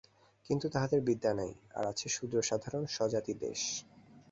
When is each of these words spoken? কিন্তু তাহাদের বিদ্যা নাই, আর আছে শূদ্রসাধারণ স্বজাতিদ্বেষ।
কিন্তু 0.45 0.65
তাহাদের 0.69 0.99
বিদ্যা 1.01 1.31
নাই, 1.33 1.51
আর 1.75 1.83
আছে 1.87 2.07
শূদ্রসাধারণ 2.09 2.83
স্বজাতিদ্বেষ। 2.87 3.61